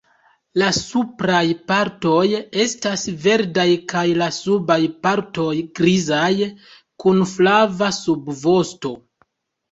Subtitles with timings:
[0.59, 1.41] La supraj
[1.71, 2.21] partoj
[2.63, 4.77] estas verdaj kaj la subaj
[5.07, 5.49] partoj
[5.81, 6.31] grizaj,
[7.05, 8.95] kun flava subvosto.